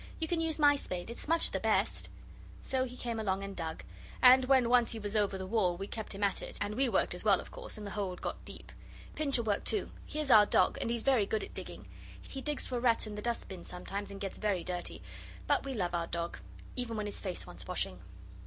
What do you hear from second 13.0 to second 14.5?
in the dustbin sometimes, and gets